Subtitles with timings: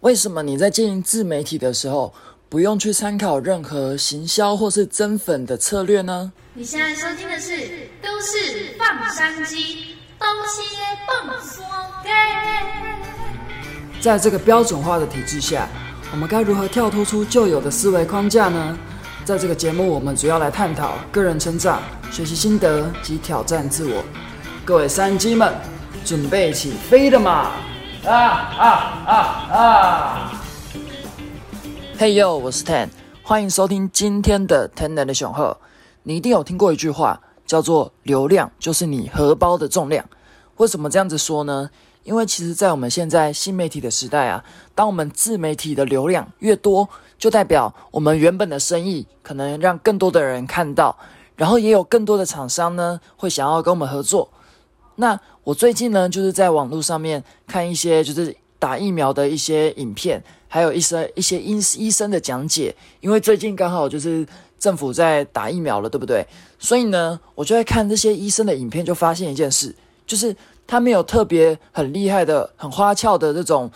[0.00, 2.14] 为什么你在经营自媒体的时候，
[2.48, 6.32] 不用去参考任何行销或是增粉的策略呢？
[6.54, 7.52] 你现在收听的是
[8.02, 9.56] 《都市放山鸡》，
[10.18, 10.62] 东西
[11.06, 11.62] 蹦说
[12.02, 12.10] 给。
[14.00, 15.68] 在这个标准化的体制下，
[16.12, 18.78] 我们该如何跳脱出旧有的思维框架呢？
[19.26, 24.02] 在这个节目，我们主要来探讨个人成长、学习心得及挑战自我。
[24.64, 25.54] 各位山鸡们，
[26.06, 27.52] 准备起飞了吗？
[28.04, 28.66] 啊啊
[29.06, 29.14] 啊
[29.52, 30.32] 啊！
[31.98, 32.88] 嘿呦，我是 Ten，
[33.22, 35.58] 欢迎收听今天的 Ten 的雄鹤。
[36.04, 40.02] 你一定有听过一句话，叫做“流量就是你荷包的重量”。
[40.56, 41.68] 为什么这样子说呢？
[42.02, 44.42] 因为其实，在我们现在新媒体的时代啊，
[44.74, 50.96] 当我们自媒体的流量越多，就代表我们原本的生意可能让更多的人看到，
[51.36, 54.30] 然后也有更多的厂商呢会想要跟我们合作。
[55.00, 62.76] 那我最近呢，就是在网络上面看一些就是打疫苗的一些影片，还有一些一些医医生的讲解。
[63.00, 64.26] 因为最近刚好就是
[64.58, 66.24] 政府在打疫苗了，对不对？
[66.58, 69.74] 所以呢，我就在看这些医生的影片，就发现一件事，
[70.06, 73.70] 就是他没有特别很厉害的、很花俏的这种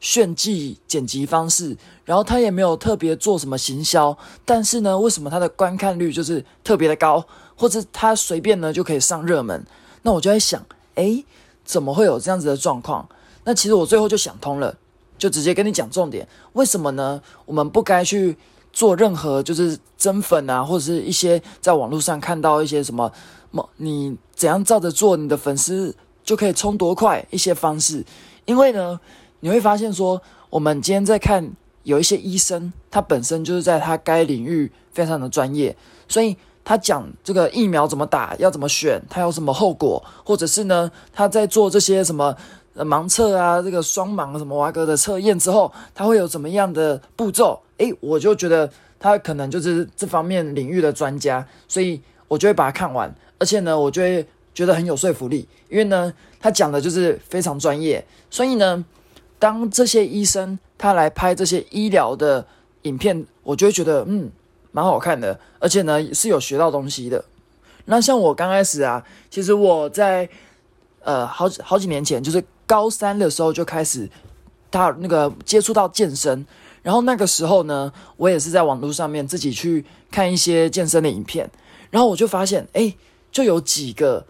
[0.00, 4.16] 炫技剪辑方式，然后他也没有特别做什么行销。
[4.46, 7.22] 但是呢，为什么他的观看率就是特别的高，
[7.54, 9.62] 或者他随便呢就可以上热门？
[10.02, 11.22] 那我就在想，哎，
[11.64, 13.08] 怎么会有这样子的状况？
[13.44, 14.76] 那其实我最后就想通了，
[15.18, 16.26] 就直接跟你讲重点。
[16.54, 17.20] 为什么呢？
[17.44, 18.36] 我们不该去
[18.72, 23.12] 做任何就是增粉啊，或者是一些在网络上看到一些什么，
[23.76, 28.04] 你怎样照着做，你的粉丝就可以冲多快一些方式。
[28.44, 28.98] 因为呢，
[29.40, 35.76] 你会发现说，我们今天在看有一些医生，他本身就是在他该领域非常的专业，
[36.08, 36.36] 所以。
[36.62, 42.36] 他讲这个疫苗怎么打，要怎么选，他有什么后果，或者是呢，他在做这些什么
[42.76, 47.60] 盲测啊，这个双盲什么瓦格的测验之后，他会有怎么样的步骤？
[47.78, 54.24] 诶，我就觉得他可能就是这方面领域的专家，所以我就会把它看完，而且呢，我就会
[54.54, 58.84] 觉得很有说服力，因为呢，他讲的就是非常专业，所以呢，
[59.38, 62.46] 当这些医生他来拍这些医疗的
[62.82, 64.30] 影片，我就会觉得嗯。
[64.72, 67.24] 蛮好看的，而且呢是有学到东西的。
[67.86, 70.28] 那像我刚开始啊，其实我在
[71.02, 74.08] 呃好几好几年前，就是高三的时候就开始
[74.70, 76.46] 他那个接触到健身，
[76.82, 81.50] 然后那个时候呢，我也是在网络上面自己去看一些健身的影片，
[81.90, 82.94] 然后我就发现，哎，
[83.32, 84.24] 就有几个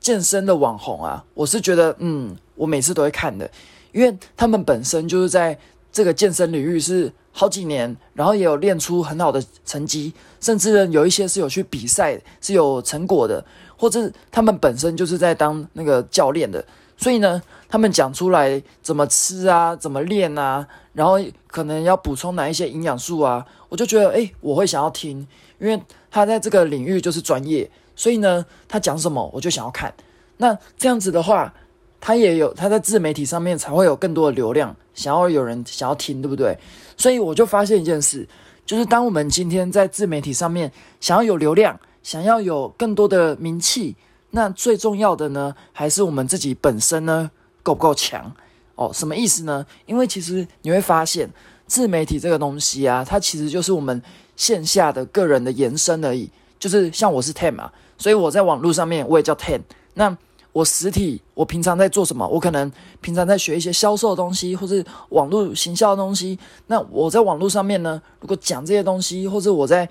[0.00, 3.48] 健身的网红啊，我是觉得，嗯，我每次都会看的，
[3.92, 5.56] 因为他们本身就是在
[5.92, 7.12] 这个健身领域是。
[7.36, 13.44] 好几年，然后也有练出很好的成绩，甚至有一些是有去比赛是有成果的，
[13.76, 16.64] 或者他们本身就是在当那个教练的，
[16.96, 21.18] 所以呢，他们讲出来怎么吃啊，怎么练啊，然后
[21.48, 25.26] 可能要补充哪一些营养素啊，我就觉得诶，我会想要听，
[25.58, 29.92] 因为他在这个领域就是专业，所以呢，他讲什么我就想要看。
[30.36, 31.52] 那这样子的话，
[32.00, 36.56] 他也有他在自媒体上面才会有更多的流量，想要有人想要听，对不对？
[36.96, 38.26] 所以我就发现一件事，
[38.64, 43.96] 就是当我们今天在自媒体上面想要有流量，想要有更多的名气，
[44.30, 47.30] 那最重要的呢，还是我们自己本身呢
[47.62, 48.32] 够不够强？
[48.76, 49.64] 哦，什么意思呢？
[49.86, 51.30] 因为其实你会发现，
[51.66, 54.02] 自媒体这个东西啊，它其实就是我们
[54.36, 56.28] 线下的个人的延伸而已。
[56.58, 59.60] 就是像我是 Ten 嘛，所以我在网络上面我也叫 Ten。
[59.94, 60.16] 那
[60.54, 62.24] 我实体，我平常在做什么？
[62.28, 62.70] 我可能
[63.00, 66.38] 平常在学一些销售的东西，或是网络行销的东西。
[66.68, 69.88] 那我在网络上面呢，如果讲这些东西，或者我在，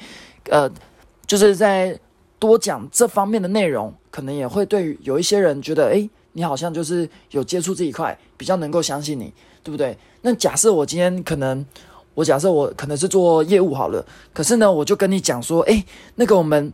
[0.50, 0.72] 呃，
[1.28, 2.00] 就是在
[2.40, 9.98] 多讲这方面的内容，可能也会对有一些人觉得，诶，你好像就是有接触这一块，比较能够相信你，对不对？
[10.22, 11.66] 那假设我今天可能，
[12.14, 15.84] 我假设我可能是做业务好了，可是呢，我就跟你讲说，诶，
[16.16, 16.72] 那个我们，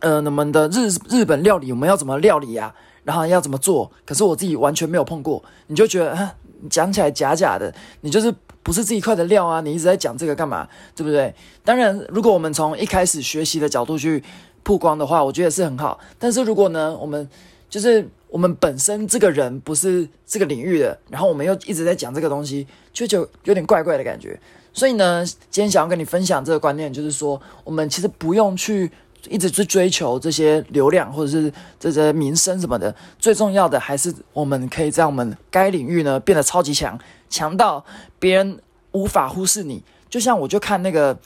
[0.00, 2.74] 呃，我们的日日本料理，我们要怎么料理呀？
[3.04, 3.90] 然后要怎么做？
[4.04, 6.34] 可是我自己完全没有碰过，你就觉得啊，
[6.68, 9.60] 讲起来假假的，你就是不是这一块的料啊！
[9.60, 10.66] 你一直在讲这个干嘛？
[10.96, 11.32] 对不对？
[11.62, 14.24] 当然，如果我们从一开始学习的角度去
[14.62, 16.00] 曝光的话，我觉得是很好。
[16.18, 17.28] 但是如果呢，我们
[17.68, 24.40] 就是我们本身这个人不是这个领域的，然后我们又一直在讲这个东西，就就有点怪怪的感觉。
[24.72, 28.90] 所以呢，今天想要跟你分享这个观念，就是说，我们其实不用去。
[29.28, 36.98] 一直去追求这些流量或者是这些名声什么的，最重要的还是我们可以在我们该领域呢变得超级强，
[37.28, 37.84] 强到
[38.18, 38.58] 别人
[38.92, 39.82] 无法忽视你。
[40.08, 41.16] 就像我就看那个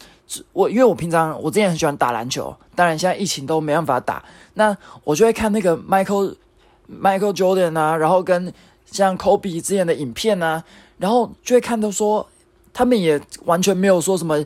[0.53, 4.25] 我，因为我平常我之前很喜欢打篮球，当然现在疫情都没办法打，
[4.55, 6.35] 那我就会看那个 Michael
[6.91, 8.53] Michael Jordan 啊，然后跟
[8.91, 10.65] 像 Kobe 之前的影片啊，
[10.97, 12.27] 然后就会看到说，
[12.73, 14.43] 他们也完全没有说什么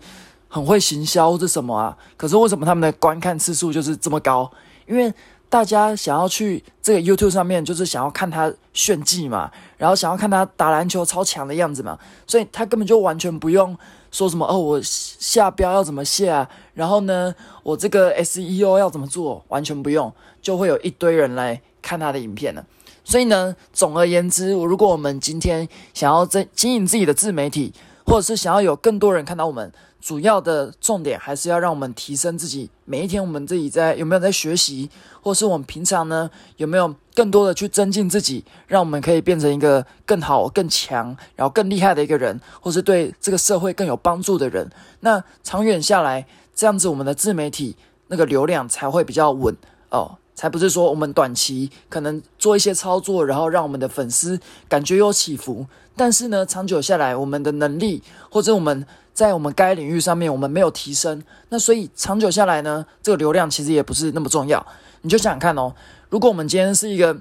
[0.55, 4.51] 很会行销是什么啊，可是为什么他们的观看次数就是这么高？
[4.87, 5.11] 因为
[5.49, 13.75] 大家想要去这个 YouTube 上面，就是想要看他炫技嘛，然后想要看他打篮球超强的样子嘛，所以他根本就完全不用
[14.11, 20.13] 说什么哦，我下标要怎么下，然后呢，我这个 SEO 要怎么做，完全不用，
[20.43, 22.63] 就会有一堆人来看他的影片了。
[23.05, 27.73] 所以呢，总而言之，如果我们今天想要在经营自己的自媒体，
[28.05, 29.73] 或者是想要有更多人看到我们。
[30.01, 32.69] 主要的重点还是要让我们提升自己。
[32.85, 34.91] 每一天，我们自己在有没有在学习，
[35.23, 44.69] 或是我们平常呢有没有更多的去增进自己，让我们可以变成一个更好、更强，然后更厉害的一个人，或是对这个社会更有帮助的人。
[45.01, 47.77] 那长远下来，这样子我们的自媒体
[48.09, 49.57] 那个流量才会比较稳
[49.91, 54.39] 哦，才不是说我们短期可能做一些操作，然后让我们的粉丝
[54.69, 58.87] 感觉有起伏，但是呢，长久下来，我们的能力或者我们。
[59.15, 64.67] 在我们该领域上面，我们没有提升，那所以长久下来呢，这个流量其实也不是那么重要。
[65.03, 65.75] 你就想想看哦，
[66.09, 67.15] 如果我们今天是一个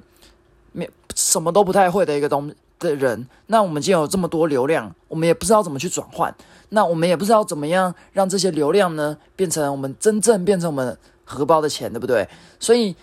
[0.72, 2.50] 没什么都不太会的一个东
[2.80, 6.34] 的人，那我们今天有这么多流量，我们也不知道怎么去转换，
[6.70, 10.98] 那我们也不知道怎么样让这些流量呢变成我们真正变成我们
[11.32, 12.28] 荷包的钱，对不对？
[12.60, 12.96] 所以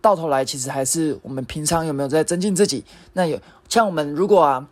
[0.00, 2.84] 到头来，其实还是我们平常有没有在增进自己。
[3.12, 3.38] 那有
[3.68, 4.66] 像我们如果啊，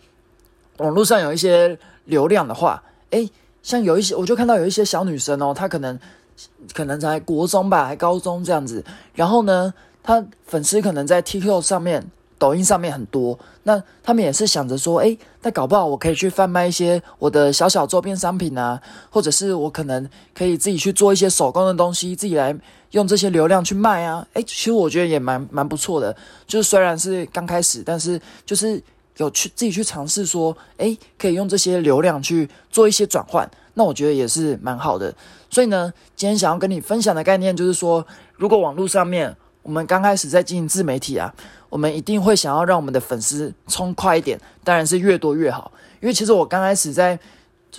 [0.79, 3.31] 网络上有一些流量的话，诶。
[3.63, 5.97] 像有一些，我就看到有一些小女生哦，她可能
[6.75, 8.85] 可能在国中吧，还高中这样子。
[9.15, 9.73] 然后呢，
[10.03, 12.05] 她粉丝可能在 TikTok 上面、
[12.39, 13.39] 抖音上面很多。
[13.63, 22.53] 那他们也是想着说，诶，那搞不好我可以去贩卖一些我的小小周边商品啊，或者是我可能可以自己去做一些手工的东西，自己来
[22.93, 24.27] 用这些流量去卖啊。
[24.33, 26.17] 诶，其实我觉得也蛮蛮不错的。
[26.47, 28.83] 就是虽然是刚开始，但是就是。
[29.19, 35.15] 有去自己去尝试说，诶，可以用这些流量去做一些转换，那我觉得也是蛮好的。
[35.51, 38.05] 所以呢，今天想要跟你分享的概念就是说，
[38.37, 41.33] 如果网络上面我们刚开始在经营自媒体啊，
[41.69, 45.71] 我们一定会想要让我们的粉丝冲快一点，当然是越多越好。
[46.01, 47.17] 因为其实我刚开始在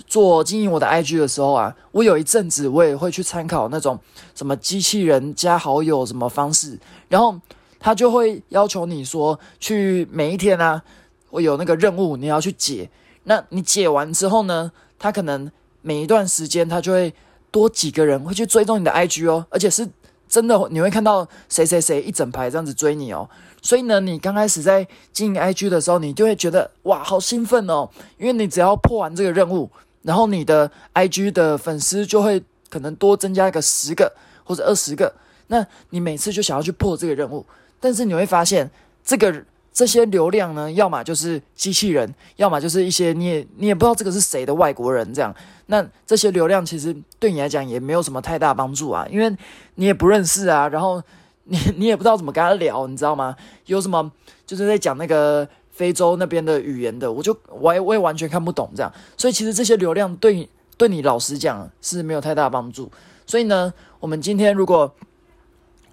[0.06, 3.98] 做经营我的 IG 的时候啊，我有一阵子我也会去参考那种
[4.34, 7.38] 什么机器人加好友什么方式，然后
[7.78, 10.82] 他就会要求你说去每一天啊。
[11.30, 12.88] 我有那个任务，你要去解。
[13.24, 14.70] 那你解完之后呢？
[15.00, 15.50] 他可能
[15.82, 17.12] 每一段时间，他就会
[17.50, 19.84] 多几个人会去追踪你的 IG 哦，而且是
[20.28, 23.28] 真的，你会看到谁谁谁一整排这样子追你哦。
[23.60, 29.68] 所以呢，你刚开始在经营 IG 的时候，你就会觉得哇，好兴奋哦，因为你只要破完这个任务，
[30.04, 32.40] 然后你的 IG 的粉丝就会
[32.70, 34.12] 可能多增加一个十个
[34.44, 35.12] 或者二十个。
[35.48, 37.44] 那你每次就想要去破这个任务，
[37.80, 38.70] 但是你会发现
[39.04, 39.44] 这个。
[39.74, 45.34] 这些流量呢，要么就是机器人，要么就是一些你也你也不知道这个是谁的外国人这样。
[45.66, 49.36] 那这些流量其实对你来讲也没有什么太大帮助啊，因为
[49.74, 51.02] 你也不认识啊，然后
[51.42, 53.34] 你 你也不知道怎么跟他聊，你知道吗？
[53.66, 54.12] 有什么
[54.46, 55.44] 就是在讲那个
[55.74, 58.92] 非洲那边的语言的，我就我也我也完全看不懂这样。
[59.16, 62.88] 所以其实这些流量对对你老实讲是没有太大帮助。
[63.26, 64.94] 所以呢，我们今天如果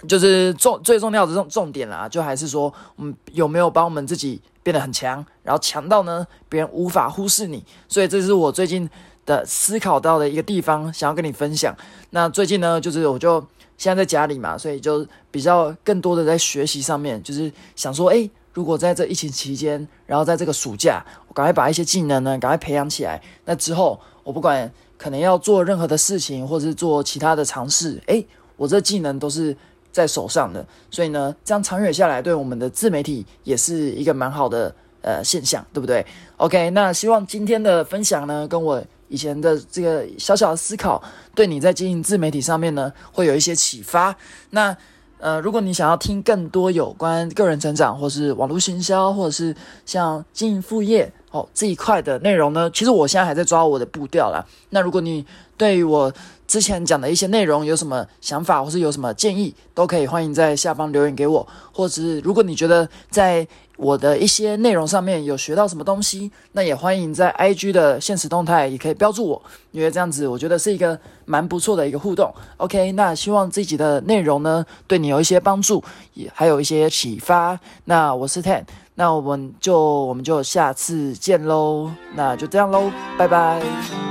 [0.08, 7.64] 就是重最重要的重重点啦，就还是说我们有没有帮我们自己变得很强，然后强到呢别人无法忽视你。
[7.88, 8.88] 所以这是我最近
[9.26, 11.76] 的思考到的一个地方，想要跟你分享。
[12.12, 13.40] 那最近呢，就是我就
[13.78, 23.22] 现在在家里嘛，所以就比较更多的在学习上面，就是想说，诶，如果在这疫情期间，然后在这个暑假，我赶快把一些技能呢赶快培养起来。
[23.46, 28.26] 那之后我不管可能要做任何的事情，或者是做其他的尝试，诶，
[28.58, 29.56] 我这技能都是。
[29.94, 36.06] 在手上的，所以呢，这样长远下来，对我们的自媒体也是一个蛮好的呃现象，对不对
[36.38, 41.04] ？OK，那希望今天的分享呢，跟我以前的这个小小的思考，
[41.36, 44.16] 对你在经营自媒体上面呢，会有一些启发。
[44.52, 44.74] 那
[45.22, 54.46] 呃，如果你想要听更多有关个人成长，或是网络行销，或者是像经营副业哦这一块的内容呢，其实我现在还在抓我的步调啦。
[54.70, 55.26] 那如果你
[55.58, 56.12] 对于我
[56.48, 61.48] 之前讲的一些内容有什么想法，或是有什么建议，都可以欢迎在下方留言给我。
[61.72, 63.48] 或者是如果你觉得在
[63.78, 72.34] 我的一些内容上面有学到什么东西，那也欢迎在 IG 的现实动态也可以标注我，因为这样子我觉得是一个蛮不错的一个互动。
[72.58, 75.82] OK，那希望这集的内容呢对你有一些帮助，
[76.16, 77.58] 也还有一些启发。
[77.86, 78.64] 那我是 Ten，
[79.02, 81.90] 那我们就我们就下次见喽。
[82.14, 84.11] 那就这样喽，拜拜。